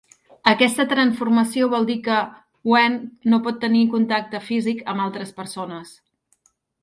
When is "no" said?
3.33-3.41